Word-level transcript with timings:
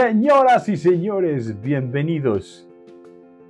Señoras 0.00 0.68
y 0.68 0.76
señores, 0.76 1.60
bienvenidos 1.60 2.68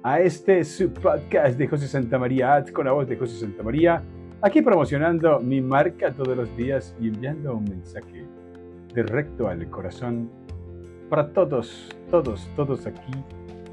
a 0.03 0.19
este 0.21 0.65
subpodcast 0.65 1.59
de 1.59 1.69
José 1.69 1.87
Santa 1.87 2.19
María 2.19 2.55
Ads 2.55 2.73
con 2.73 2.87
la 2.87 2.93
voz 2.93 3.07
de 3.07 3.19
José 3.19 3.41
Santa 3.41 3.63
María, 3.63 4.03
aquí 4.41 4.63
promocionando 4.63 5.41
mi 5.41 5.61
marca 5.61 6.11
todos 6.11 6.35
los 6.35 6.57
días 6.57 6.97
y 6.99 7.09
enviando 7.09 7.55
un 7.55 7.65
mensaje 7.65 8.25
directo 8.95 9.47
al 9.47 9.69
corazón 9.69 10.31
para 11.11 11.31
todos, 11.35 11.95
todos, 12.11 12.49
todos 12.57 12.87
aquí, 12.87 13.13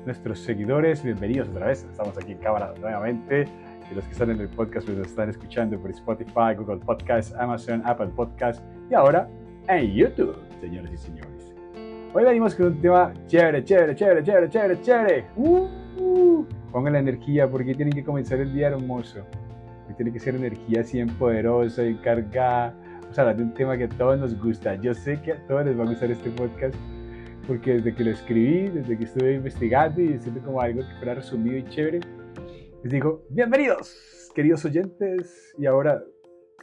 nuestros 0.06 0.40
seguidores. 0.40 1.02
Bienvenidos 1.02 1.48
otra 1.48 1.68
vez, 1.68 1.88
estamos 1.90 2.18
aquí 2.18 2.34
en 2.34 2.40
cámara 2.40 2.74
nuevamente. 2.82 3.48
Y 3.90 3.96
los 3.96 4.04
que 4.04 4.12
están 4.12 4.32
en 4.32 4.42
el 4.42 4.50
podcast 4.50 4.86
pues, 4.86 4.98
nos 4.98 5.08
están 5.08 5.30
escuchando 5.30 5.80
por 5.80 5.92
Spotify, 5.92 6.56
Google 6.58 6.80
Podcast, 6.86 7.34
Amazon, 7.36 7.84
Apple 7.86 8.10
Podcast 8.14 8.62
y 8.92 8.96
ahora 8.96 9.30
en 9.70 9.94
YouTube, 9.94 10.36
señores 10.60 10.92
y 10.92 10.98
señores. 10.98 11.35
Hoy 12.18 12.24
venimos 12.24 12.56
con 12.56 12.68
un 12.68 12.80
tema 12.80 13.14
chévere, 13.28 13.62
chévere, 13.62 13.94
chévere, 13.94 14.24
chévere, 14.24 14.50
chévere, 14.50 14.82
chévere. 14.82 15.26
Uh, 15.36 16.46
pongan 16.72 16.94
la 16.94 17.00
energía 17.00 17.46
porque 17.46 17.76
tienen 17.76 17.94
que 17.94 18.06
comenzar 18.06 18.40
el 18.40 18.54
día 18.54 18.68
hermoso. 18.68 19.26
tiene 19.98 20.14
que 20.14 20.22
ser 20.22 20.34
energía 20.34 20.80
así 20.80 21.04
poderosa, 21.04 21.84
encargada. 21.84 22.74
Vamos 23.02 23.20
a 23.20 23.22
hablar 23.22 23.36
de 23.36 23.44
un 23.44 23.54
tema 23.54 23.78
que 23.78 23.84
a 23.84 23.90
todos 23.90 24.18
nos 24.18 24.42
gusta. 24.42 24.76
Yo 24.76 24.94
sé 24.94 25.22
que 25.24 25.34
a 25.34 25.46
todos 25.46 25.66
les 25.66 25.78
va 25.78 25.84
a 25.84 25.88
gustar 25.88 26.10
este 26.10 26.30
podcast 26.30 26.76
porque 27.46 27.74
desde 27.74 27.94
que 27.94 28.06
lo 28.06 28.12
escribí, 28.12 28.70
desde 28.70 28.98
que 28.98 29.04
estuve 29.04 29.34
investigando 29.34 30.00
y 30.00 30.14
diciendo 30.14 30.40
como 30.46 30.62
algo 30.62 30.84
que 30.88 30.96
fuera 30.96 31.16
resumido 31.16 31.58
y 31.58 31.66
chévere, 31.66 32.00
les 32.82 32.94
digo, 32.94 33.26
bienvenidos, 33.30 34.32
queridos 34.34 34.64
oyentes. 34.64 35.54
Y 35.58 35.66
ahora, 35.66 36.02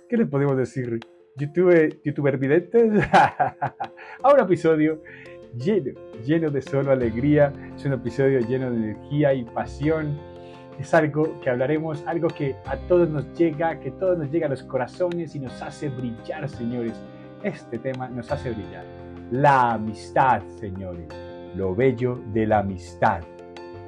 ¿qué 0.08 0.16
les 0.16 0.28
podemos 0.28 0.56
decir? 0.56 0.98
YouTube, 1.36 2.00
youtuber 2.04 2.36
videntes, 2.36 2.92
a 3.12 4.32
un 4.32 4.40
episodio 4.40 5.02
lleno, 5.56 5.92
lleno 6.24 6.50
de 6.50 6.62
solo 6.62 6.92
alegría. 6.92 7.52
Es 7.76 7.84
un 7.84 7.94
episodio 7.94 8.40
lleno 8.40 8.70
de 8.70 8.76
energía 8.76 9.34
y 9.34 9.44
pasión. 9.44 10.18
Es 10.78 10.94
algo 10.94 11.40
que 11.40 11.50
hablaremos, 11.50 12.02
algo 12.06 12.28
que 12.28 12.56
a 12.66 12.76
todos 12.88 13.08
nos 13.08 13.32
llega, 13.34 13.78
que 13.78 13.90
a 13.90 13.92
todos 13.92 14.18
nos 14.18 14.30
llega 14.30 14.46
a 14.46 14.50
los 14.50 14.62
corazones 14.62 15.34
y 15.34 15.40
nos 15.40 15.60
hace 15.62 15.88
brillar, 15.88 16.48
señores. 16.48 16.94
Este 17.42 17.78
tema 17.78 18.08
nos 18.08 18.30
hace 18.30 18.50
brillar. 18.50 18.84
La 19.30 19.72
amistad, 19.72 20.42
señores. 20.58 21.06
Lo 21.54 21.74
bello 21.74 22.20
de 22.32 22.46
la 22.46 22.60
amistad. 22.60 23.22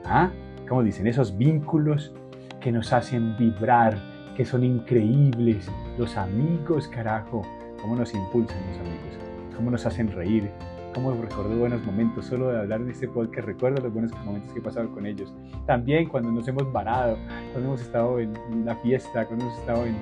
¿Ah? 0.05 0.31
Como 0.69 0.83
dicen, 0.83 1.07
esos 1.07 1.37
vínculos 1.37 2.15
que 2.61 2.71
nos 2.73 2.93
hacen 2.93 3.37
vibrar, 3.39 3.97
que 4.37 4.45
son 4.45 4.65
increíbles. 4.65 5.71
Los 5.99 6.17
amigos, 6.17 6.89
carajo. 6.89 7.43
Cómo 7.81 7.97
nos 7.97 8.15
impulsan 8.15 8.59
los 8.69 8.79
amigos. 8.79 9.19
Cómo 9.57 9.71
nos 9.71 9.87
hacen 9.87 10.11
reír 10.13 10.51
cómo 10.95 11.13
recuerdo 11.13 11.57
buenos 11.59 11.85
momentos. 11.85 12.27
Solo 12.27 12.51
de 12.51 12.61
hablar 12.61 12.81
en 12.81 12.91
este 12.91 13.09
podcast 13.09 13.47
recuerdo 13.47 13.83
los 13.83 13.93
buenos 13.93 14.13
momentos 14.25 14.53
que 14.53 14.61
he 14.61 14.63
pasado 14.63 14.91
con 14.93 15.05
ellos. 15.05 15.35
También 15.67 16.09
cuando 16.09 16.31
nos 16.31 16.47
hemos 16.49 16.73
varado, 16.73 17.19
cuando 17.53 17.71
hemos 17.71 17.83
estado 17.83 18.21
en 18.21 18.33
la 18.65 18.77
fiesta, 18.77 19.27
cuando 19.27 19.45
hemos 19.45 19.59
estado 19.59 19.85
en, 19.85 19.97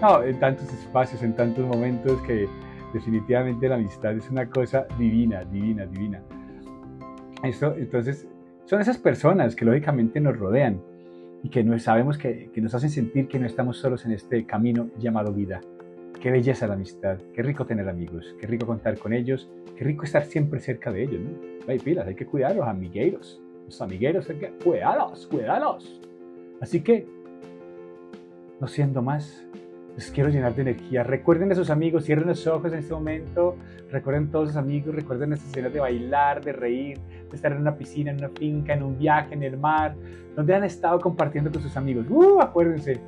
no, 0.00 0.22
en 0.22 0.38
tantos 0.38 0.72
espacios, 0.72 1.22
en 1.22 1.34
tantos 1.34 1.66
momentos 1.66 2.20
que 2.22 2.48
definitivamente 2.94 3.68
la 3.68 3.74
amistad 3.74 4.16
es 4.16 4.30
una 4.30 4.48
cosa 4.48 4.86
divina, 4.98 5.44
divina, 5.44 5.84
divina. 5.86 6.22
Esto, 7.42 7.74
entonces, 7.76 8.26
son 8.64 8.80
esas 8.80 8.98
personas 8.98 9.54
que 9.54 9.64
lógicamente 9.64 10.20
nos 10.20 10.38
rodean 10.38 10.80
y 11.42 11.50
que 11.50 11.62
no, 11.62 11.78
sabemos 11.78 12.16
que, 12.18 12.50
que 12.52 12.60
nos 12.60 12.74
hacen 12.74 12.90
sentir 12.90 13.28
que 13.28 13.38
no 13.38 13.46
estamos 13.46 13.78
solos 13.78 14.06
en 14.06 14.12
este 14.12 14.46
camino 14.46 14.88
llamado 14.98 15.32
vida. 15.32 15.60
Qué 16.20 16.30
belleza 16.30 16.66
la 16.66 16.74
amistad, 16.74 17.18
qué 17.34 17.42
rico 17.42 17.66
tener 17.66 17.88
amigos, 17.88 18.34
qué 18.40 18.46
rico 18.46 18.66
contar 18.66 18.98
con 18.98 19.12
ellos, 19.12 19.48
qué 19.76 19.84
rico 19.84 20.04
estar 20.04 20.24
siempre 20.24 20.60
cerca 20.60 20.90
de 20.90 21.04
ellos, 21.04 21.20
¿no? 21.20 21.30
Hay 21.68 21.78
pilas, 21.78 22.06
hay 22.06 22.14
que 22.14 22.26
cuidar 22.26 22.56
los 22.56 22.66
amigueros, 22.66 23.40
los 23.66 23.80
amigueros 23.82 24.28
hay 24.30 24.36
que 24.36 24.50
cuidarlos, 24.64 25.26
cuidarlos. 25.26 26.00
Así 26.60 26.80
que, 26.80 27.06
no 28.60 28.66
siendo 28.66 29.02
más, 29.02 29.46
les 29.96 30.10
quiero 30.10 30.30
llenar 30.30 30.54
de 30.54 30.62
energía. 30.62 31.02
Recuerden 31.02 31.52
a 31.52 31.54
sus 31.54 31.70
amigos, 31.70 32.04
cierren 32.04 32.28
los 32.28 32.46
ojos 32.46 32.72
en 32.72 32.78
este 32.78 32.94
momento, 32.94 33.56
recuerden 33.90 34.28
a 34.28 34.30
todos 34.30 34.48
sus 34.48 34.56
amigos, 34.56 34.94
recuerden 34.94 35.32
esas 35.32 35.48
escenas 35.48 35.72
de 35.72 35.80
bailar, 35.80 36.44
de 36.44 36.52
reír, 36.52 36.98
de 37.30 37.36
estar 37.36 37.52
en 37.52 37.58
una 37.58 37.76
piscina, 37.76 38.10
en 38.10 38.18
una 38.18 38.28
finca, 38.30 38.74
en 38.74 38.82
un 38.82 38.98
viaje, 38.98 39.34
en 39.34 39.42
el 39.42 39.58
mar, 39.58 39.94
donde 40.34 40.54
han 40.54 40.64
estado 40.64 41.00
compartiendo 41.00 41.50
con 41.50 41.62
sus 41.62 41.76
amigos. 41.76 42.06
¡Uh! 42.08 42.40
Acuérdense, 42.40 43.00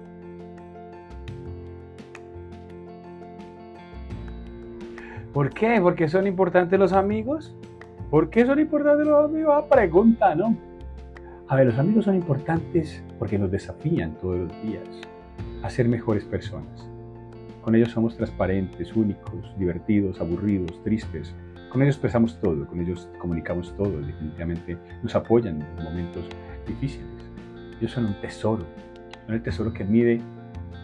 ¿Por 5.39 5.51
qué? 5.51 5.81
¿Porque 5.81 6.09
son 6.09 6.27
importantes 6.27 6.77
los 6.81 6.93
amigos? 6.93 7.55
¿Por 8.11 8.29
qué 8.29 8.45
son 8.45 8.59
importantes 8.59 9.07
los 9.07 9.27
amigos? 9.27 9.55
Ah, 9.57 9.65
pregunta, 9.71 10.35
¿no? 10.35 10.57
A 11.47 11.55
ver, 11.55 11.67
los 11.67 11.79
amigos 11.79 12.07
son 12.07 12.17
importantes 12.17 13.05
porque 13.21 13.39
nos 13.39 13.49
desafían 13.49 14.19
todos 14.19 14.37
los 14.37 14.63
días 14.65 14.83
a 15.63 15.71
ser 15.71 15.89
mejores 15.89 16.25
personas. 16.25 16.91
Con 17.63 17.77
ellos 17.77 17.93
somos 17.93 18.17
transparentes, 18.17 18.97
únicos, 18.97 19.57
divertidos, 19.57 20.21
aburridos, 20.21 20.83
tristes. 20.83 21.33
Con 21.71 21.83
ellos 21.83 21.95
expresamos 21.95 22.41
todo, 22.41 22.67
con 22.67 22.81
ellos 22.81 23.09
comunicamos 23.21 23.73
todo, 23.77 23.97
definitivamente 24.01 24.77
nos 25.05 25.15
apoyan 25.15 25.63
en 25.63 25.85
momentos 25.85 26.29
difíciles. 26.67 27.07
Ellos 27.79 27.93
son 27.93 28.07
un 28.07 28.21
tesoro, 28.21 28.67
son 29.27 29.37
el 29.37 29.43
tesoro 29.45 29.73
que 29.73 29.85
mide 29.85 30.21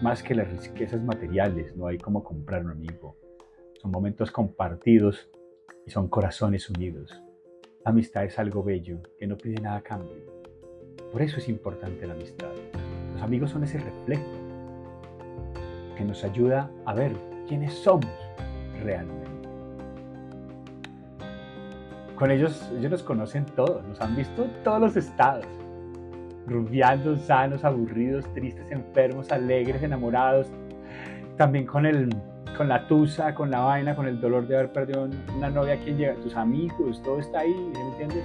más 0.01 0.23
que 0.23 0.37
las 0.37 0.49
riquezas 0.49 1.03
materiales, 1.03 1.75
no 1.75 1.89
hay 1.89 1.99
como 1.99 2.23
comprar 2.23 2.65
un 2.65 2.71
amigo, 2.71 3.17
son 3.85 3.91
momentos 3.91 4.31
compartidos 4.31 5.29
y 5.87 5.91
son 5.91 6.09
corazones 6.09 6.71
unidos. 6.71 7.23
La 7.85 7.91
amistad 7.91 8.25
es 8.25 8.39
algo 8.39 8.65
bello 8.65 9.03
que 9.19 9.27
no 9.27 9.37
pide 9.37 9.61
nada 9.61 9.77
a 9.77 9.83
cambio. 9.83 10.25
Por 11.13 11.21
eso 11.21 11.37
es 11.37 11.51
importante 11.51 12.07
la 12.07 12.15
amistad. 12.15 12.49
Los 13.13 13.21
amigos 13.21 13.51
son 13.51 13.63
ese 13.63 13.77
reflejo 13.77 14.25
que 15.99 16.03
nos 16.03 16.25
ayuda 16.25 16.71
a 16.87 16.95
ver 16.95 17.13
quiénes 17.47 17.75
somos 17.75 18.11
realmente. 18.83 19.31
Con 22.17 22.31
ellos, 22.31 22.67
ellos 22.79 22.91
nos 22.91 23.03
conocen 23.03 23.45
todos, 23.45 23.85
nos 23.85 24.01
han 24.01 24.17
visto 24.17 24.47
todos 24.65 24.81
los 24.81 24.97
estados. 24.97 25.45
Rubiando, 26.47 27.19
sanos, 27.19 27.65
aburridos, 27.65 28.25
tristes, 28.33 28.65
enfermos, 28.71 29.31
alegres, 29.31 29.83
enamorados. 29.83 30.47
También 31.37 31.67
con 31.67 31.85
el 31.85 32.09
con 32.55 32.69
la 32.69 32.87
tusa, 32.87 33.35
con 33.35 33.51
la 33.51 33.61
vaina, 33.61 33.95
con 33.95 34.07
el 34.07 34.21
dolor 34.21 34.47
de 34.47 34.57
haber 34.57 34.73
perdido 34.73 35.09
una 35.37 35.51
novia, 35.51 35.79
quien 35.81 35.97
llega? 35.97 36.15
Tus 36.15 36.37
amigos, 36.37 37.03
todo 37.03 37.19
está 37.19 37.41
ahí, 37.41 37.55
¿me 37.73 37.81
entiendes? 37.89 38.25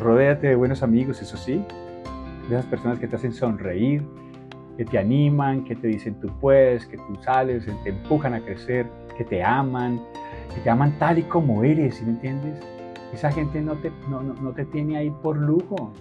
Rodéate 0.00 0.48
de 0.48 0.54
buenos 0.56 0.82
amigos, 0.82 1.20
eso 1.22 1.36
sí, 1.36 1.64
de 2.48 2.56
esas 2.56 2.66
personas 2.66 2.98
que 2.98 3.08
te 3.08 3.16
hacen 3.16 3.32
sonreír, 3.32 4.02
que 4.76 4.84
te 4.84 4.98
animan, 4.98 5.64
que 5.64 5.74
te 5.74 5.88
dicen 5.88 6.14
tú 6.20 6.28
puedes, 6.40 6.86
que 6.86 6.96
tú 6.96 7.16
sales, 7.22 7.66
te 7.82 7.90
empujan 7.90 8.34
a 8.34 8.40
crecer, 8.40 8.86
que 9.16 9.24
te 9.24 9.42
aman, 9.42 10.00
que 10.54 10.60
te 10.60 10.70
aman 10.70 10.98
tal 10.98 11.18
y 11.18 11.22
como 11.22 11.64
eres, 11.64 12.02
¿me 12.02 12.10
entiendes? 12.10 12.60
Esa 13.12 13.32
gente 13.32 13.60
no 13.60 13.74
te, 13.74 13.90
no, 14.08 14.22
no 14.22 14.52
te 14.52 14.64
tiene 14.66 14.96
ahí 14.96 15.10
por 15.22 15.36
lujo, 15.36 15.92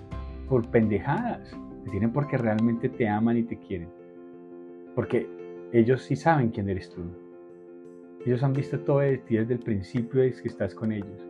por 0.47 0.67
pendejadas, 0.69 1.49
te 1.83 1.91
tienen 1.91 2.11
porque 2.11 2.37
realmente 2.37 2.89
te 2.89 3.07
aman 3.07 3.37
y 3.37 3.43
te 3.43 3.57
quieren. 3.57 3.89
Porque 4.93 5.27
ellos 5.71 6.03
sí 6.03 6.15
saben 6.15 6.49
quién 6.49 6.69
eres 6.69 6.89
tú. 6.89 7.26
Ellos 8.27 8.43
han 8.43 8.51
visto 8.51 8.77
todo 8.81 8.99
de 8.99 9.19
ti 9.19 9.37
desde 9.37 9.53
el 9.53 9.61
principio 9.61 10.21
es 10.21 10.41
que 10.41 10.49
estás 10.49 10.75
con 10.75 10.91
ellos. 10.91 11.25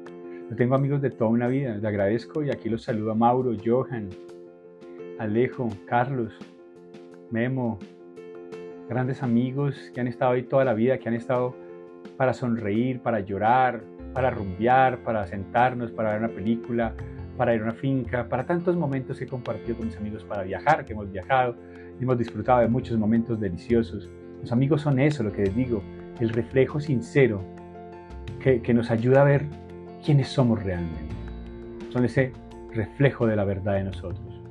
Yo 0.49 0.55
tengo 0.55 0.73
amigos 0.73 0.99
de 0.99 1.11
toda 1.11 1.29
una 1.29 1.47
vida, 1.47 1.75
les 1.75 1.85
agradezco 1.85 2.41
y 2.41 2.49
aquí 2.49 2.69
los 2.69 2.81
saludo 2.81 3.11
a 3.11 3.13
Mauro, 3.13 3.55
Johan, 3.63 4.09
Alejo, 5.19 5.69
Carlos, 5.85 6.33
Memo, 7.29 7.77
grandes 8.89 9.21
amigos 9.21 9.91
que 9.93 10.01
han 10.01 10.07
estado 10.07 10.31
ahí 10.31 10.41
toda 10.41 10.65
la 10.65 10.73
vida, 10.73 10.97
que 10.97 11.07
han 11.07 11.13
estado 11.13 11.55
para 12.17 12.33
sonreír, 12.33 12.99
para 12.99 13.19
llorar, 13.19 13.83
para 14.15 14.31
rumbear, 14.31 15.03
para 15.03 15.27
sentarnos, 15.27 15.91
para 15.91 16.13
ver 16.13 16.19
una 16.21 16.29
película, 16.29 16.95
para 17.37 17.53
ir 17.53 17.61
a 17.61 17.65
una 17.65 17.73
finca, 17.73 18.27
para 18.27 18.43
tantos 18.47 18.75
momentos 18.75 19.19
que 19.19 19.25
he 19.25 19.27
compartido 19.27 19.77
con 19.77 19.85
mis 19.85 19.97
amigos, 19.97 20.23
para 20.23 20.41
viajar, 20.41 20.83
que 20.83 20.93
hemos 20.93 21.11
viajado, 21.11 21.57
y 21.99 22.03
hemos 22.03 22.17
disfrutado 22.17 22.61
de 22.61 22.67
muchos 22.67 22.97
momentos 22.97 23.39
deliciosos. 23.39 24.11
Los 24.41 24.51
amigos 24.51 24.81
son 24.81 24.99
eso, 24.99 25.21
lo 25.21 25.31
que 25.31 25.43
les 25.43 25.55
digo, 25.55 25.83
el 26.19 26.29
reflejo 26.29 26.79
sincero 26.79 27.41
que, 28.41 28.73
nos 28.73 28.91
ayuda 28.91 29.21
a 29.21 29.25
ver 29.25 29.45
quiénes 30.03 30.29
somos 30.29 30.63
realmente. 30.63 31.13
Son 31.91 32.05
ese 32.05 32.31
reflejo 32.71 33.27
de 33.27 33.35
la 33.35 33.43
verdad 33.43 33.73
de 33.73 33.83
nosotros. 33.83 34.41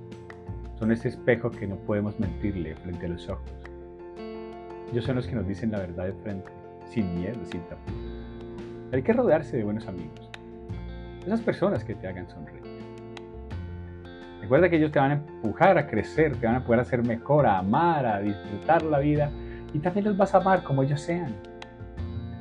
Son 0.79 0.93
ese 0.93 1.09
espejo 1.09 1.51
que 1.51 1.67
no 1.67 1.77
podemos 1.77 2.19
mentirle 2.21 2.75
frente 2.77 3.07
a 3.07 3.09
los 3.09 3.29
ojos. 3.29 3.51
Ellos 4.93 5.05
son 5.05 5.17
los 5.17 5.27
que 5.27 5.35
nos 5.35 5.49
dicen 5.49 5.73
la 5.73 5.79
verdad 5.79 6.05
de 6.05 6.13
frente, 6.13 6.51
sin 6.91 7.19
miedo, 7.19 7.43
sin 7.45 7.63
tapujos. 7.63 7.95
Hay 8.93 9.03
que 9.03 9.13
rodearse 9.13 9.57
de 9.57 9.65
buenos 9.65 9.89
amigos. 9.89 10.31
Esas 11.25 11.41
personas 11.41 11.83
que 11.83 11.95
te 11.95 12.07
hagan 12.07 12.29
sonreír. 12.29 12.63
Recuerda 14.43 14.69
que 14.69 14.77
ellos 14.77 14.93
te 14.93 15.01
van 15.01 15.11
a 15.11 15.15
empujar 15.15 15.79
a 15.79 15.89
crecer, 15.89 16.37
te 16.37 16.47
van 16.47 16.57
a 16.57 16.65
poder 16.65 16.81
hacer 16.81 17.03
mejor, 17.03 17.47
a 17.47 17.59
amar, 17.59 18.07
a 18.07 18.21
disfrutar 18.21 18.83
la 18.83 18.99
vida 18.99 19.31
y 19.73 19.79
también 19.81 20.05
los 20.05 20.17
vas 20.17 20.35
a 20.35 20.39
amar 20.39 20.63
como 20.63 20.83
ellos 20.83 21.01
sean 21.01 21.35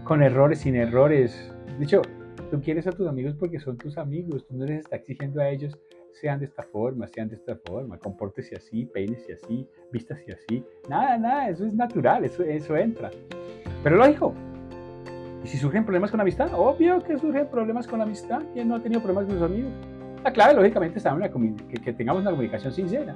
con 0.05 0.23
errores, 0.23 0.59
sin 0.59 0.75
errores. 0.75 1.53
De 1.77 1.83
hecho, 1.83 2.01
Tú 2.51 2.61
quieres 2.61 2.85
a 2.85 2.91
tus 2.91 3.07
amigos 3.07 3.33
porque 3.37 3.59
son 3.59 3.77
tus 3.77 3.97
amigos. 3.97 4.45
Tú 4.47 4.55
no 4.55 4.65
les 4.65 4.79
estás 4.79 4.99
exigiendo 4.99 5.41
a 5.41 5.49
ellos 5.49 5.77
sean 6.13 6.39
de 6.39 6.45
esta 6.45 6.63
forma, 6.63 7.07
sean 7.07 7.27
de 7.27 7.35
esta 7.35 7.57
forma, 7.65 7.97
compórtese 7.97 8.55
así, 8.55 8.85
peínese 8.85 9.33
así, 9.33 9.67
vístase 9.91 10.31
así. 10.31 10.63
Nada, 10.89 11.17
nada, 11.17 11.49
eso 11.49 11.65
es 11.65 11.73
natural, 11.73 12.23
eso, 12.23 12.41
eso 12.43 12.77
entra. 12.77 13.11
Pero 13.83 13.97
lógico. 13.97 14.33
¿Y 15.43 15.47
si 15.47 15.57
surgen 15.57 15.83
problemas 15.83 16.11
con 16.11 16.19
la 16.19 16.21
amistad? 16.21 16.53
Obvio 16.53 17.03
que 17.03 17.17
surgen 17.17 17.47
problemas 17.47 17.85
con 17.85 17.99
la 17.99 18.05
amistad. 18.05 18.41
¿Quién 18.53 18.69
no 18.69 18.75
ha 18.75 18.81
tenido 18.81 19.01
problemas 19.01 19.25
con 19.25 19.39
sus 19.39 19.43
amigos? 19.43 19.73
La 20.23 20.31
clave, 20.31 20.53
lógicamente, 20.53 20.99
está 20.99 21.09
en 21.09 21.57
que, 21.67 21.81
que 21.81 21.91
tengamos 21.91 22.21
una 22.21 22.31
comunicación 22.31 22.71
sincera 22.71 23.13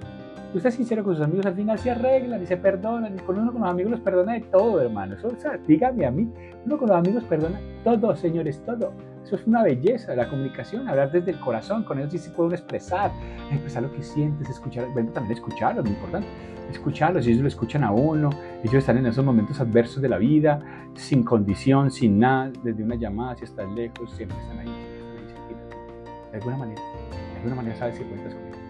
usted 0.53 0.69
es 0.69 0.75
sincero 0.75 1.03
con 1.03 1.15
sus 1.15 1.23
amigos, 1.23 1.45
al 1.45 1.55
final 1.55 1.77
se 1.77 1.91
arreglan 1.91 2.41
y 2.41 2.45
se 2.45 2.57
perdonan. 2.57 3.15
Y 3.15 3.19
con 3.19 3.37
uno 3.39 3.51
con 3.51 3.61
los 3.61 3.69
amigos 3.69 3.91
los 3.91 3.99
perdona 4.01 4.33
de 4.33 4.41
todo, 4.41 4.81
hermano. 4.81 5.15
Eso, 5.15 5.27
o 5.27 5.39
sea, 5.39 5.57
dígame 5.57 6.05
a 6.05 6.11
mí, 6.11 6.31
uno 6.65 6.77
con 6.77 6.87
los 6.87 6.97
amigos 6.97 7.23
perdona 7.25 7.59
todo, 7.83 8.15
señores, 8.15 8.61
todo. 8.65 8.93
Eso 9.23 9.35
es 9.35 9.45
una 9.45 9.63
belleza, 9.63 10.15
la 10.15 10.27
comunicación, 10.27 10.87
hablar 10.87 11.11
desde 11.11 11.31
el 11.31 11.39
corazón. 11.39 11.83
Con 11.83 11.99
ellos 11.99 12.11
sí 12.11 12.17
se 12.17 12.31
puede 12.31 12.55
expresar, 12.55 13.11
expresar 13.51 13.83
lo 13.83 13.91
que 13.91 14.01
sientes, 14.01 14.49
escuchar, 14.49 14.87
bueno, 14.93 15.11
también 15.11 15.33
escucharlos, 15.33 15.85
muy 15.85 15.93
importante. 15.93 16.27
Escucharlos, 16.71 17.25
ellos 17.25 17.41
lo 17.41 17.47
escuchan 17.47 17.83
a 17.83 17.91
uno, 17.91 18.29
ellos 18.63 18.75
están 18.75 18.97
en 18.97 19.07
esos 19.07 19.25
momentos 19.25 19.59
adversos 19.59 20.03
de 20.03 20.09
la 20.09 20.19
vida, 20.19 20.61
sin 20.93 21.23
condición, 21.23 21.89
sin 21.89 22.19
nada, 22.19 22.51
desde 22.63 22.83
una 22.83 22.95
llamada, 22.95 23.35
si 23.35 23.45
estás 23.45 23.67
lejos, 23.71 24.11
siempre 24.11 24.37
están 24.37 24.59
ahí, 24.59 24.67
siempre 24.67 25.65
están 25.65 25.79
ahí, 25.79 26.31
De 26.31 26.37
alguna 26.37 26.57
manera, 26.57 26.81
de 26.81 27.37
alguna 27.37 27.55
manera 27.55 27.75
sabes 27.75 27.97
que 27.97 28.05
cuentas 28.05 28.35
con 28.35 28.43
ellos 28.45 28.68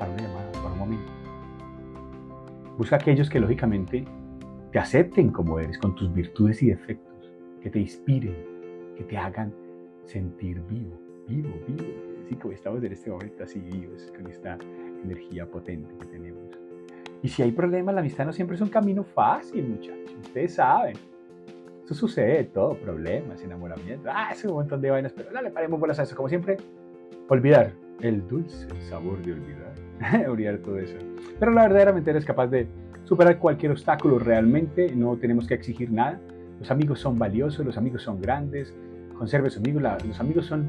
para 0.00 0.10
una 0.12 0.22
llamada, 0.22 0.52
para 0.52 0.72
un 0.72 0.78
momento. 0.78 1.12
Busca 2.78 2.96
aquellos 2.96 3.28
que 3.28 3.38
lógicamente 3.38 4.04
te 4.72 4.78
acepten 4.78 5.30
como 5.30 5.58
eres, 5.58 5.78
con 5.78 5.94
tus 5.94 6.12
virtudes 6.12 6.62
y 6.62 6.68
defectos, 6.70 7.30
que 7.60 7.70
te 7.70 7.78
inspiren, 7.78 8.34
que 8.96 9.04
te 9.04 9.16
hagan 9.16 9.52
sentir 10.06 10.60
vivo, 10.62 10.98
vivo, 11.28 11.50
vivo. 11.68 11.84
Así 12.24 12.34
como 12.36 12.54
estamos 12.54 12.82
en 12.82 12.92
este 12.92 13.10
momento, 13.10 13.44
así 13.44 13.60
vivos, 13.60 14.10
con 14.16 14.26
esta 14.26 14.58
energía 15.04 15.46
potente 15.46 15.94
que 15.98 16.06
tenemos. 16.06 16.58
Y 17.22 17.28
si 17.28 17.42
hay 17.42 17.52
problemas, 17.52 17.94
la 17.94 18.00
amistad 18.00 18.24
no 18.24 18.32
siempre 18.32 18.56
es 18.56 18.62
un 18.62 18.70
camino 18.70 19.04
fácil, 19.04 19.68
muchachos. 19.68 20.16
Ustedes 20.22 20.54
saben. 20.54 20.96
Eso 21.84 21.94
sucede, 21.94 22.44
todo, 22.44 22.74
problemas, 22.76 23.42
enamoramiento. 23.42 24.08
Ah, 24.10 24.30
es 24.32 24.42
un 24.44 24.52
montón 24.52 24.80
de 24.80 24.90
vainas, 24.90 25.12
pero 25.12 25.30
dale, 25.30 25.50
paremos 25.50 25.78
bolas 25.78 25.98
a 25.98 26.04
eso. 26.04 26.16
Como 26.16 26.28
siempre, 26.28 26.56
olvidar 27.28 27.74
el 28.02 28.26
dulce 28.28 28.66
sabor 28.88 29.22
de 29.22 29.32
olvidar. 29.32 29.74
olvidar 30.28 30.58
todo 30.58 30.78
eso. 30.78 30.96
Pero 31.38 31.52
la 31.52 31.62
verdaderamente 31.62 32.10
eres 32.10 32.24
capaz 32.24 32.48
de 32.48 32.66
superar 33.04 33.38
cualquier 33.38 33.72
obstáculo 33.72 34.18
realmente, 34.18 34.94
no 34.94 35.16
tenemos 35.16 35.46
que 35.46 35.54
exigir 35.54 35.90
nada. 35.90 36.20
Los 36.58 36.70
amigos 36.70 37.00
son 37.00 37.18
valiosos, 37.18 37.64
los 37.64 37.76
amigos 37.76 38.02
son 38.02 38.20
grandes, 38.20 38.74
conserve 39.16 39.50
sus 39.50 39.58
amigos, 39.58 39.82
los 40.06 40.20
amigos 40.20 40.46
son... 40.46 40.68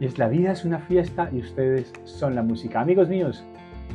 Es, 0.00 0.18
la 0.18 0.28
vida 0.28 0.52
es 0.52 0.64
una 0.64 0.78
fiesta 0.78 1.30
y 1.32 1.40
ustedes 1.40 1.92
son 2.04 2.34
la 2.34 2.42
música. 2.42 2.80
Amigos 2.80 3.08
míos, 3.08 3.44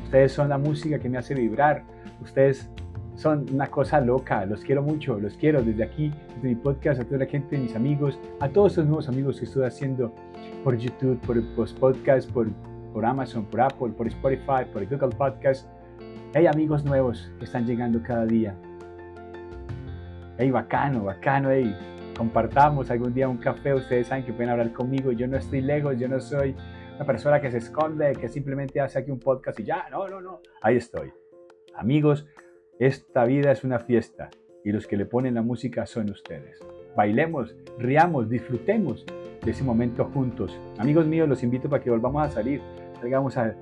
ustedes 0.03 0.31
son 0.31 0.49
la 0.49 0.57
música 0.57 0.99
que 0.99 1.09
me 1.09 1.17
hace 1.17 1.35
vibrar, 1.35 1.83
ustedes 2.21 2.69
son 3.15 3.45
una 3.53 3.67
cosa 3.67 4.01
loca, 4.01 4.45
los 4.45 4.61
quiero 4.61 4.81
mucho, 4.81 5.19
los 5.19 5.35
quiero 5.35 5.61
desde 5.61 5.83
aquí, 5.83 6.11
desde 6.35 6.49
mi 6.49 6.55
podcast, 6.55 7.01
a 7.01 7.05
toda 7.05 7.19
la 7.19 7.25
gente, 7.25 7.57
mis 7.57 7.75
amigos, 7.75 8.19
a 8.39 8.49
todos 8.49 8.71
estos 8.71 8.85
nuevos 8.85 9.09
amigos 9.09 9.39
que 9.39 9.45
estoy 9.45 9.65
haciendo 9.65 10.13
por 10.63 10.77
YouTube, 10.77 11.19
por 11.21 11.37
los 11.37 11.73
podcasts, 11.73 12.31
por 12.31 12.47
por 12.93 13.05
Amazon, 13.05 13.45
por 13.45 13.61
Apple, 13.61 13.89
por 13.89 14.07
Spotify, 14.07 14.65
por 14.71 14.85
Google 14.85 15.15
Podcast. 15.15 15.67
Hay 16.33 16.47
amigos 16.47 16.83
nuevos 16.83 17.31
que 17.39 17.45
están 17.45 17.65
llegando 17.65 18.01
cada 18.03 18.25
día. 18.25 18.55
Hey, 20.37 20.51
bacano, 20.51 21.05
bacano, 21.05 21.51
hey. 21.51 21.75
Compartamos 22.17 22.89
algún 22.91 23.13
día 23.13 23.27
un 23.27 23.37
café. 23.37 23.73
Ustedes 23.73 24.07
saben 24.07 24.25
que 24.25 24.33
pueden 24.33 24.49
hablar 24.49 24.71
conmigo. 24.73 25.11
Yo 25.11 25.27
no 25.27 25.37
estoy 25.37 25.61
lejos, 25.61 25.97
yo 25.97 26.07
no 26.07 26.19
soy 26.19 26.55
una 26.95 27.05
persona 27.05 27.41
que 27.41 27.51
se 27.51 27.57
esconde, 27.57 28.13
que 28.13 28.27
simplemente 28.27 28.79
hace 28.79 28.99
aquí 28.99 29.11
un 29.11 29.19
podcast 29.19 29.59
y 29.59 29.63
ya. 29.63 29.87
No, 29.89 30.07
no, 30.07 30.21
no. 30.21 30.41
Ahí 30.61 30.77
estoy. 30.77 31.11
Amigos, 31.75 32.27
esta 32.79 33.25
vida 33.25 33.51
es 33.51 33.63
una 33.63 33.79
fiesta 33.79 34.29
y 34.63 34.71
los 34.71 34.87
que 34.87 34.97
le 34.97 35.05
ponen 35.05 35.35
la 35.35 35.41
música 35.41 35.85
son 35.85 36.09
ustedes. 36.09 36.59
Bailemos, 36.95 37.55
riamos, 37.77 38.29
disfrutemos 38.29 39.05
de 39.43 39.51
ese 39.51 39.63
momento 39.63 40.05
juntos. 40.13 40.57
Amigos 40.77 41.07
míos, 41.07 41.27
los 41.27 41.43
invito 41.43 41.69
para 41.69 41.81
que 41.81 41.89
volvamos 41.89 42.23
a 42.23 42.29
salir, 42.29 42.61
salgamos 42.99 43.37
a, 43.37 43.55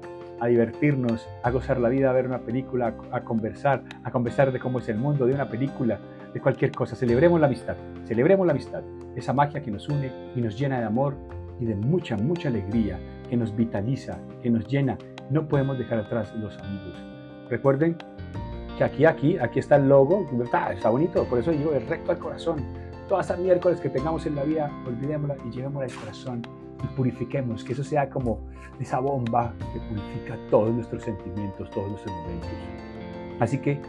divertirnos, 0.48 1.28
a 1.44 1.52
gozar 1.52 1.80
la 1.80 1.90
vida, 1.90 2.10
a 2.10 2.14
ver 2.14 2.26
una 2.26 2.40
película, 2.40 2.94
a, 3.12 3.22
conversar, 3.22 3.84
a 4.04 4.12
conversar 4.12 4.52
de 4.52 4.60
cómo 4.60 4.80
es 4.80 4.88
el 4.90 4.98
mundo, 4.98 5.26
de 5.26 5.34
una 5.34 5.50
película, 5.50 6.00
de 6.34 6.40
cualquier 6.40 6.72
cosa. 6.72 6.96
Celebremos 6.96 7.40
la 7.40 7.48
amistad, 7.48 7.76
celebremos 8.06 8.46
la 8.46 8.54
amistad, 8.54 8.82
esa 9.16 9.34
magia 9.34 9.62
que 9.62 9.72
nos 9.72 9.90
une 9.90 10.12
y 10.36 10.42
nos 10.42 10.58
llena 10.58 10.80
de 10.80 10.86
amor 10.86 11.16
y 11.60 11.66
de 11.66 11.76
mucha, 11.76 12.16
mucha 12.16 12.48
alegría, 12.50 13.00
que 13.30 13.36
nos 13.36 13.56
vitaliza, 13.56 14.18
que 14.42 14.50
nos 14.50 14.68
llena. 14.68 14.98
No 15.30 15.48
podemos 15.48 15.78
dejar 15.78 16.00
atrás 16.00 16.34
los 16.36 16.58
amigos. 16.58 17.04
Recuerden 17.50 17.98
que 18.78 18.84
aquí, 18.84 19.06
aquí, 19.06 19.38
aquí 19.38 19.60
está 19.60 19.76
el 19.76 19.90
logo, 19.90 20.26
está 20.72 20.90
bonito, 20.90 21.26
por 21.26 21.40
eso 21.40 21.52
digo, 21.52 21.74
es 21.74 21.86
recto 21.88 22.12
al 22.12 22.18
corazón 22.18 22.79
todas 23.10 23.26
esas 23.26 23.40
miércoles 23.40 23.82
que 23.82 23.90
tengamos 23.90 24.26
en 24.26 24.36
la 24.36 24.44
vida, 24.44 24.72
olvidémosla 24.86 25.36
y 25.46 25.50
llevémosla 25.50 25.88
al 25.88 26.00
corazón 26.00 26.42
y 26.82 26.88
purifiquemos, 26.96 27.64
que 27.64 27.74
eso 27.74 27.84
sea 27.84 28.10
como 28.10 28.48
esa 28.80 29.00
bomba 29.00 29.54
que 29.74 29.80
purifica 29.82 30.38
todos 30.50 30.74
nuestros 30.74 31.04
sentimientos, 31.04 31.70
todos 31.72 31.90
nuestros 31.90 32.16
momentos. 32.16 32.50
Así 33.40 33.58
que, 33.58 33.82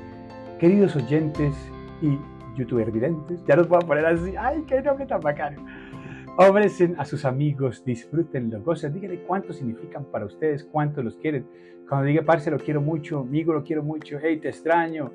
queridos 0.59 0.97
oyentes 0.97 1.55
y 2.03 2.19
youtuber 2.57 2.91
videntes, 2.91 3.45
ya 3.47 3.55
los 3.55 3.69
voy 3.69 3.79
a 3.83 3.87
poner 3.87 4.07
así, 4.07 4.35
¡ay, 4.37 4.65
qué 4.67 4.83
nombre 4.83 5.07
tan 5.07 5.21
bacano! 5.21 5.65
Ofrecen 6.37 6.95
a 6.99 7.05
sus 7.05 7.25
amigos, 7.25 7.85
disfrútenlo, 7.85 8.63
gocen, 8.63 8.95
díganle 8.95 9.23
cuánto 9.23 9.53
significan 9.53 10.05
para 10.07 10.25
ustedes, 10.25 10.65
cuánto 10.65 11.03
los 11.03 11.17
quieren. 11.17 11.47
Cuando 11.89 12.07
diga, 12.07 12.23
parce, 12.23 12.51
lo 12.51 12.59
quiero 12.59 12.81
mucho, 12.81 13.21
amigo, 13.21 13.53
lo 13.53 13.63
quiero 13.63 13.83
mucho, 13.83 14.19
hey, 14.23 14.39
te 14.39 14.49
extraño. 14.49 15.13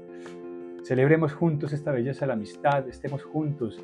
Celebremos 0.86 1.34
juntos 1.34 1.74
esta 1.74 1.92
belleza 1.92 2.22
de 2.22 2.28
la 2.28 2.34
amistad, 2.36 2.88
estemos 2.88 3.24
juntos, 3.24 3.84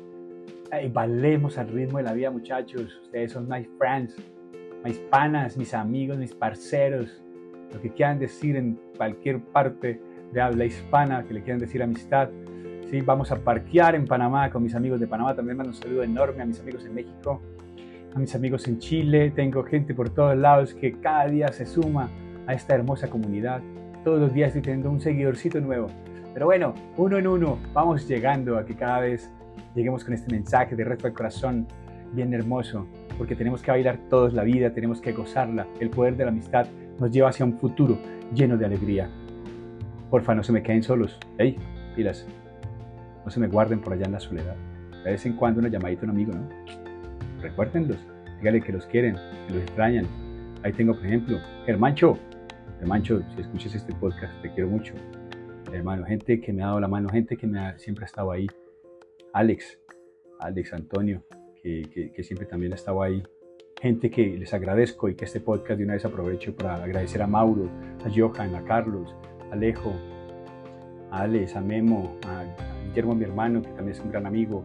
y 0.80 0.88
valemos 0.88 1.58
al 1.58 1.66
ritmo 1.66 1.98
de 1.98 2.04
la 2.04 2.12
vida, 2.12 2.30
muchachos. 2.30 3.00
Ustedes 3.02 3.32
son 3.32 3.48
my 3.48 3.68
friends, 3.76 4.14
mis 4.84 4.98
panas, 5.10 5.56
mis 5.56 5.74
amigos, 5.74 6.16
mis 6.16 6.32
parceros. 6.32 7.20
Lo 7.74 7.80
que 7.80 7.90
quieran 7.90 8.20
decir 8.20 8.54
en 8.54 8.78
cualquier 8.96 9.40
parte 9.40 10.00
de 10.32 10.40
habla 10.40 10.64
hispana, 10.64 11.24
que 11.24 11.34
le 11.34 11.42
quieran 11.42 11.58
decir 11.58 11.82
amistad. 11.82 12.28
Sí, 12.88 13.00
vamos 13.00 13.32
a 13.32 13.36
parquear 13.42 13.96
en 13.96 14.06
Panamá 14.06 14.48
con 14.50 14.62
mis 14.62 14.76
amigos 14.76 15.00
de 15.00 15.08
Panamá. 15.08 15.34
También 15.34 15.56
mando 15.56 15.72
un 15.72 15.76
saludo 15.76 16.04
enorme 16.04 16.44
a 16.44 16.46
mis 16.46 16.60
amigos 16.60 16.86
en 16.86 16.94
México, 16.94 17.42
a 18.14 18.18
mis 18.20 18.32
amigos 18.36 18.68
en 18.68 18.78
Chile. 18.78 19.32
Tengo 19.34 19.64
gente 19.64 19.92
por 19.92 20.10
todos 20.10 20.36
lados 20.36 20.72
que 20.72 20.92
cada 21.00 21.26
día 21.26 21.48
se 21.48 21.66
suma 21.66 22.08
a 22.46 22.54
esta 22.54 22.76
hermosa 22.76 23.10
comunidad. 23.10 23.60
Todos 24.04 24.20
los 24.20 24.32
días 24.32 24.50
estoy 24.50 24.62
teniendo 24.62 24.88
un 24.88 25.00
seguidorcito 25.00 25.60
nuevo. 25.60 25.88
Pero 26.34 26.46
bueno, 26.46 26.74
uno 26.96 27.18
en 27.18 27.26
uno, 27.26 27.58
vamos 27.72 28.08
llegando 28.08 28.56
a 28.56 28.64
que 28.64 28.74
cada 28.74 29.00
vez 29.00 29.30
lleguemos 29.74 30.04
con 30.04 30.14
este 30.14 30.32
mensaje 30.32 30.74
de 30.74 30.84
reto 30.84 31.06
al 31.06 31.12
corazón 31.12 31.66
bien 32.12 32.32
hermoso, 32.32 32.86
porque 33.18 33.36
tenemos 33.36 33.62
que 33.62 33.70
bailar 33.70 33.98
todos 34.08 34.32
la 34.32 34.42
vida, 34.42 34.72
tenemos 34.72 35.00
que 35.00 35.12
gozarla. 35.12 35.66
El 35.80 35.90
poder 35.90 36.16
de 36.16 36.24
la 36.24 36.30
amistad 36.30 36.66
nos 36.98 37.10
lleva 37.10 37.28
hacia 37.28 37.44
un 37.44 37.58
futuro 37.58 37.98
lleno 38.34 38.56
de 38.56 38.66
alegría. 38.66 39.10
Porfa, 40.10 40.34
no 40.34 40.42
se 40.42 40.52
me 40.52 40.62
queden 40.62 40.82
solos. 40.82 41.18
Hey, 41.38 41.56
pilas, 41.96 42.26
no 43.24 43.30
se 43.30 43.40
me 43.40 43.48
guarden 43.48 43.80
por 43.80 43.92
allá 43.92 44.06
en 44.06 44.12
la 44.12 44.20
soledad. 44.20 44.56
De 45.04 45.10
vez 45.10 45.26
en 45.26 45.34
cuando 45.34 45.60
una 45.60 45.68
llamadita 45.68 46.02
a 46.02 46.04
un 46.04 46.10
amigo, 46.10 46.32
¿no? 46.32 46.48
Recuérdenlos, 47.40 47.98
díganle 48.38 48.60
que 48.60 48.72
los 48.72 48.86
quieren, 48.86 49.16
que 49.46 49.54
los 49.54 49.62
extrañan. 49.62 50.06
Ahí 50.62 50.72
tengo, 50.72 50.94
por 50.94 51.04
ejemplo, 51.06 51.38
Germancho. 51.66 52.18
Germancho, 52.78 53.22
si 53.34 53.40
escuchas 53.42 53.74
este 53.74 53.92
podcast, 53.94 54.32
te 54.42 54.50
quiero 54.52 54.68
mucho. 54.68 54.94
Hermano, 55.70 56.04
gente 56.04 56.40
que 56.40 56.52
me 56.52 56.62
ha 56.62 56.66
dado 56.66 56.80
la 56.80 56.88
mano, 56.88 57.08
gente 57.08 57.36
que 57.36 57.46
me 57.46 57.60
ha, 57.60 57.78
siempre 57.78 58.04
ha 58.04 58.06
estado 58.06 58.30
ahí 58.30 58.46
Alex, 59.32 59.78
Alex 60.40 60.72
Antonio, 60.72 61.22
que, 61.62 62.22
siempre 62.22 62.46
también 62.46 62.72
ha 62.72 62.76
estado 62.76 63.02
ahí. 63.02 63.22
Gente 63.80 64.10
que 64.10 64.36
les 64.38 64.52
agradezco 64.54 65.08
y 65.08 65.14
que 65.14 65.24
este 65.24 65.40
podcast 65.40 65.78
de 65.78 65.84
una 65.84 65.94
vez 65.94 66.04
aprovecho 66.04 66.54
para 66.54 66.82
agradecer 66.82 67.22
a 67.22 67.26
Mauro, 67.26 67.68
a 68.04 68.10
Johan, 68.14 68.54
a 68.54 68.64
Carlos, 68.64 69.14
a 69.50 69.54
Alejo, 69.54 69.92
a 71.10 71.22
Alex, 71.22 71.56
a 71.56 71.60
Memo, 71.60 72.16
a 72.26 72.44
Guillermo, 72.86 73.14
mi 73.14 73.24
hermano, 73.24 73.62
que 73.62 73.68
también 73.68 73.90
es 73.90 74.00
un 74.00 74.10
gran 74.10 74.26
amigo. 74.26 74.64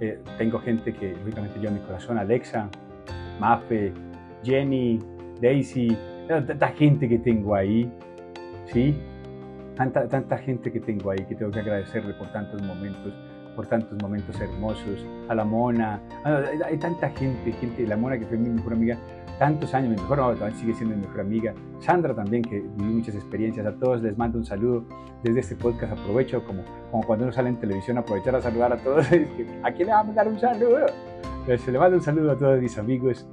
Eh, 0.00 0.18
tengo 0.36 0.58
gente 0.58 0.92
que 0.92 1.12
lógicamente 1.12 1.66
en 1.66 1.74
mi 1.74 1.80
corazón, 1.80 2.18
Alexa, 2.18 2.68
Mafe, 3.40 3.92
Jenny, 4.42 4.98
Daisy, 5.40 5.96
tanta 6.26 6.68
gente 6.68 7.08
que 7.08 7.18
tengo 7.18 7.54
ahí, 7.54 7.90
¿sí? 8.66 8.94
Tanta, 9.78 10.08
tanta 10.08 10.36
gente 10.38 10.72
que 10.72 10.80
tengo 10.80 11.12
ahí 11.12 11.24
que 11.24 11.36
tengo 11.36 11.52
que 11.52 11.60
agradecerle 11.60 12.12
por 12.14 12.26
tantos 12.32 12.60
momentos 12.62 13.14
por 13.54 13.66
tantos 13.66 14.00
momentos 14.00 14.40
hermosos, 14.40 15.04
a 15.28 15.34
la 15.34 15.44
Mona, 15.44 16.00
hay, 16.64 16.76
tanta 16.78 17.10
gente, 17.10 17.50
gente, 17.50 17.88
la 17.88 17.96
Mona 17.96 18.16
que 18.16 18.24
fue 18.24 18.36
mi 18.36 18.48
mejor 18.50 18.74
amiga, 18.74 18.96
tantos 19.36 19.74
años, 19.74 19.90
mi 19.90 19.96
mejor 19.96 20.20
amiga, 20.20 20.48
sigue 20.52 20.74
siendo 20.74 20.94
mi 20.94 21.02
mejor 21.02 21.22
amiga, 21.22 21.54
Sandra 21.80 22.14
también, 22.14 22.44
que 22.44 22.60
viví 22.60 22.92
muchas 22.92 23.16
experiencias, 23.16 23.66
a 23.66 23.72
todos 23.72 24.00
les 24.00 24.16
mando 24.16 24.38
un 24.38 24.44
saludo 24.44 24.84
desde 25.24 25.40
este 25.40 25.56
podcast, 25.56 25.92
aprovecho 25.92 26.44
como, 26.44 26.62
como 26.92 27.04
cuando 27.04 27.24
uno 27.24 27.32
sale 27.32 27.48
en 27.48 27.56
televisión, 27.56 27.98
aprovechar 27.98 28.36
a 28.36 28.40
saludar 28.40 28.74
a 28.74 28.76
todos, 28.76 29.06
¿a 29.64 29.72
quién 29.72 29.88
le 29.88 29.92
vamos 29.92 30.12
a 30.12 30.22
dar 30.22 30.28
un 30.28 30.38
saludo? 30.38 30.86
Les 31.48 31.66
le 31.66 31.78
mando 31.80 31.96
un 31.96 32.02
saludo 32.04 32.30
a 32.30 32.38
todos 32.38 32.60
mis 32.60 32.78
amigos. 32.78 33.26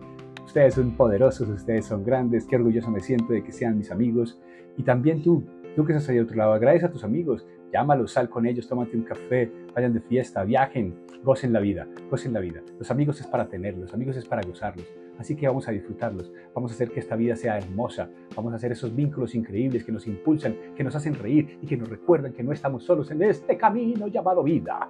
Ustedes 0.44 0.74
son 0.74 0.96
poderosos, 0.96 1.50
ustedes 1.50 1.86
son 1.86 2.04
grandes. 2.04 2.46
Qué 2.46 2.56
orgulloso 2.56 2.90
me 2.90 3.02
siento 3.02 3.34
de 3.34 3.44
que 3.44 3.52
sean 3.52 3.78
mis 3.78 3.92
amigos. 3.92 4.40
Y 4.78 4.84
también 4.84 5.22
tú, 5.22 5.44
tú 5.76 5.86
que 5.86 5.94
estás 5.94 6.10
ahí 6.10 6.16
de 6.16 6.22
otro 6.22 6.38
lado, 6.38 6.54
agradece 6.54 6.86
a 6.86 6.92
tus 6.92 7.04
amigos. 7.04 7.46
Llámalos, 7.72 8.14
sal 8.14 8.30
con 8.30 8.46
ellos, 8.46 8.68
tómate 8.68 8.96
un 8.96 9.04
café, 9.04 9.52
vayan 9.74 9.94
de 9.94 10.00
fiesta, 10.00 10.44
viajen, 10.44 10.96
gocen 11.24 11.52
la 11.52 11.60
vida, 11.60 11.88
gocen 12.10 12.34
la 12.34 12.40
vida. 12.40 12.62
Los 12.80 12.90
amigos 12.92 13.20
es 13.20 13.28
para 13.28 13.48
tenerlos, 13.48 13.84
los 13.84 13.94
amigos 13.94 14.16
es 14.16 14.26
para 14.26 14.42
gozarlos. 14.44 14.86
Así 15.18 15.36
que 15.36 15.48
vamos 15.48 15.68
a 15.68 15.72
disfrutarlos, 15.72 16.32
vamos 16.54 16.72
a 16.72 16.76
hacer 16.76 16.92
que 16.92 17.00
esta 17.00 17.16
vida 17.16 17.36
sea 17.36 17.58
hermosa, 17.58 18.10
vamos 18.36 18.54
a 18.54 18.58
hacer 18.58 18.72
esos 18.72 18.96
vínculos 18.96 19.34
increíbles 19.36 19.84
que 19.84 19.92
nos 19.92 20.08
impulsan, 20.08 20.56
que 20.76 20.84
nos 20.84 20.96
hacen 20.96 21.16
reír 21.16 21.58
y 21.62 21.68
que 21.68 21.78
nos 21.78 21.90
recuerdan 21.90 22.34
que 22.34 22.44
no 22.44 22.52
estamos 22.52 22.84
solos 22.84 23.12
en 23.12 23.24
este 23.24 23.58
camino 23.58 24.08
llamado 24.08 24.44
vida. 24.44 24.90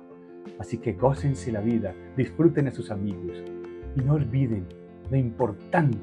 Así 0.59 0.77
que 0.77 0.93
gócense 0.93 1.51
la 1.51 1.61
vida, 1.61 1.93
disfruten 2.15 2.67
a 2.67 2.71
sus 2.71 2.91
amigos 2.91 3.43
y 3.95 4.01
no 4.01 4.13
olviden 4.13 4.65
lo 5.09 5.17
importante 5.17 5.99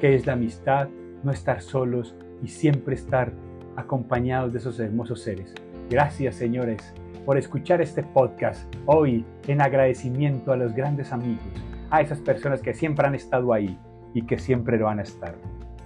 que 0.00 0.14
es 0.14 0.26
la 0.26 0.32
amistad, 0.32 0.88
no 1.22 1.30
estar 1.30 1.60
solos 1.60 2.16
y 2.42 2.48
siempre 2.48 2.94
estar 2.94 3.32
acompañados 3.80 4.52
de 4.52 4.58
esos 4.58 4.78
hermosos 4.78 5.22
seres. 5.22 5.54
Gracias, 5.88 6.36
señores, 6.36 6.94
por 7.24 7.36
escuchar 7.36 7.80
este 7.80 8.02
podcast 8.02 8.72
hoy 8.86 9.24
en 9.46 9.60
agradecimiento 9.60 10.52
a 10.52 10.56
los 10.56 10.74
grandes 10.74 11.12
amigos, 11.12 11.44
a 11.90 12.00
esas 12.00 12.20
personas 12.20 12.62
que 12.62 12.74
siempre 12.74 13.06
han 13.06 13.14
estado 13.14 13.52
ahí 13.52 13.78
y 14.14 14.22
que 14.22 14.38
siempre 14.38 14.78
lo 14.78 14.86
van 14.86 15.00
a 15.00 15.02
estar, 15.02 15.34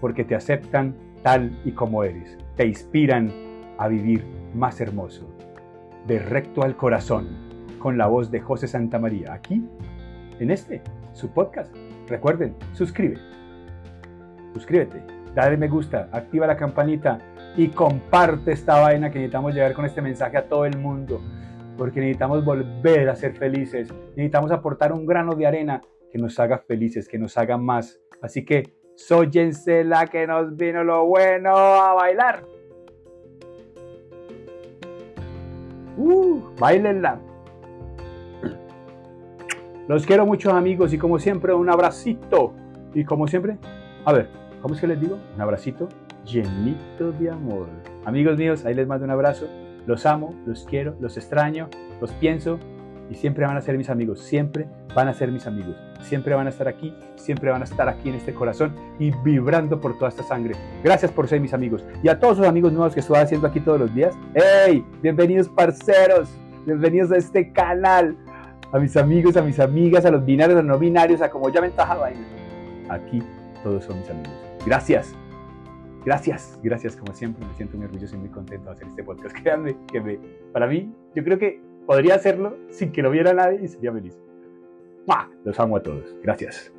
porque 0.01 0.25
te 0.25 0.35
aceptan 0.35 0.95
tal 1.23 1.59
y 1.65 1.73
como 1.73 2.05
eres, 2.05 2.37
te 2.57 2.67
inspiran 2.67 3.33
a 3.79 3.89
vivir 3.89 4.25
más 4.55 4.81
hermoso, 4.81 5.27
de 6.07 6.19
recto 6.19 6.63
al 6.63 6.77
corazón, 6.77 7.29
con 7.79 7.99
la 7.99 8.07
voz 8.07 8.31
de 8.31 8.41
José 8.41 8.69
Santa 8.69 8.99
María, 8.99 9.33
aquí, 9.33 9.67
en 10.39 10.51
este, 10.51 10.83
su 11.13 11.31
podcast. 11.31 11.75
Recuerden, 12.09 12.55
suscribe, 12.73 13.19
suscríbete, 14.53 15.03
dale 15.35 15.57
me 15.57 15.69
gusta, 15.69 16.09
activa 16.13 16.47
la 16.47 16.57
campanita 16.57 17.19
y 17.57 17.69
comparte 17.69 18.53
esta 18.53 18.81
vaina 18.81 19.11
que 19.11 19.19
necesitamos 19.19 19.55
llegar 19.55 19.75
con 19.75 19.85
este 19.85 20.03
mensaje 20.03 20.37
a 20.37 20.49
todo 20.49 20.65
el 20.65 20.77
mundo, 20.79 21.21
porque 21.77 22.01
necesitamos 22.01 22.45
volver 22.45 23.09
a 23.09 23.17
ser 23.17 23.35
felices, 23.37 23.93
necesitamos 24.17 24.51
aportar 24.51 24.93
un 24.93 25.07
grano 25.07 25.35
de 25.35 25.47
arena 25.47 25.81
que 26.11 26.19
nos 26.19 26.39
haga 26.41 26.59
felices, 26.59 27.09
que 27.09 27.19
nos 27.19 27.37
haga 27.39 27.57
más. 27.57 28.01
Así 28.23 28.45
que 28.45 28.75
sóyense 28.97 29.85
la 29.85 30.07
que 30.07 30.27
nos 30.27 30.57
vino 30.57 30.85
lo 30.85 31.07
bueno 31.07 31.57
a 31.57 31.95
bailar. 31.95 32.45
Uh, 35.97 36.41
bailenla. 36.59 37.21
Los 39.87 40.07
quiero 40.07 40.25
mucho 40.25 40.51
amigos 40.51 40.93
y 40.93 40.99
como 40.99 41.19
siempre 41.19 41.53
un 41.53 41.69
abracito. 41.69 42.55
Y 42.95 43.05
como 43.05 43.27
siempre, 43.27 43.59
a 44.05 44.13
ver, 44.13 44.29
¿cómo 44.63 44.75
es 44.75 44.81
que 44.81 44.87
les 44.87 45.01
digo? 45.01 45.19
Un 45.35 45.41
abracito 45.41 45.89
llenito 46.25 47.13
de 47.13 47.31
amor. 47.31 47.69
Amigos 48.05 48.37
míos, 48.39 48.65
ahí 48.65 48.75
les 48.75 48.87
mando 48.87 49.05
un 49.05 49.11
abrazo. 49.11 49.47
Los 49.87 50.07
amo, 50.07 50.35
los 50.47 50.65
quiero, 50.65 50.97
los 51.01 51.17
extraño, 51.17 51.69
los 52.01 52.11
pienso 52.13 52.59
y 53.11 53.15
siempre 53.15 53.47
van 53.47 53.57
a 53.57 53.61
ser 53.61 53.77
mis 53.77 53.91
amigos, 53.91 54.21
siempre 54.21 54.67
van 54.95 55.09
a 55.09 55.13
ser 55.13 55.31
mis 55.31 55.47
amigos, 55.47 55.77
siempre 56.01 56.35
van 56.35 56.47
a 56.47 56.51
estar 56.51 56.69
aquí, 56.69 56.95
siempre 57.17 57.51
van 57.51 57.61
a 57.61 57.65
estar 57.65 57.89
aquí 57.89 58.09
en 58.09 58.15
este 58.15 58.33
corazón 58.33 58.75
y 58.99 59.11
vibrando 59.23 59.81
por 59.81 59.99
toda 59.99 60.09
esta 60.09 60.23
sangre. 60.23 60.55
Gracias 60.83 61.13
por 61.13 61.29
ser 61.29 61.41
mis 61.41 61.53
amigos 61.53 61.85
y 62.03 62.09
a 62.09 62.19
todos 62.19 62.39
los 62.39 62.47
amigos 62.47 62.73
nuevos 62.73 62.95
que 62.95 63.01
estoy 63.01 63.19
haciendo 63.19 63.47
aquí 63.47 63.61
todos 63.61 63.81
los 63.81 63.95
días. 63.95 64.17
¡Hey! 64.35 64.85
Bienvenidos 65.03 65.49
parceros, 65.49 66.31
bienvenidos 66.65 67.13
a 67.13 67.17
este 67.17 67.53
canal, 67.53 68.17
a 68.73 68.79
mis 68.79 68.97
amigos, 68.97 69.37
a 69.37 69.43
mis 69.43 69.61
amigas, 69.61 70.07
a 70.07 70.11
los 70.11 70.25
binarios, 70.25 70.59
a 70.59 70.63
los 70.63 70.69
no 70.69 70.79
binarios, 70.79 71.21
a 71.21 71.31
como 71.31 71.51
ya 71.51 71.61
me 71.61 71.71
ahí. 71.77 72.15
Aquí 72.89 73.23
todos 73.63 73.85
son 73.85 73.99
mis 73.99 74.09
amigos. 74.09 74.33
Gracias. 74.65 75.15
Gracias, 76.05 76.59
gracias 76.63 76.97
como 76.97 77.15
siempre, 77.15 77.47
me 77.47 77.55
siento 77.55 77.77
muy 77.77 77.87
orgulloso 77.87 78.15
y 78.17 78.19
muy 78.19 78.29
contento 78.29 78.67
de 78.67 78.77
hacer 78.77 78.89
este 78.89 79.05
podcast. 79.05 79.35
Créanme 79.43 79.77
que 79.91 80.01
me, 80.01 80.19
para 80.53 80.67
mí, 80.67 80.93
yo 81.15 81.25
creo 81.25 81.39
que 81.39 81.61
podría 81.87 82.15
hacerlo 82.17 82.57
sin 82.71 82.93
que 82.93 83.03
lo 83.03 83.11
viera 83.11 83.33
nadie 83.33 83.61
y 83.63 83.69
sería 83.69 83.93
feliz. 83.93 84.19
Los 85.45 85.61
amo 85.61 85.77
a 85.77 85.83
todos. 85.83 86.17
Gracias. 86.23 86.73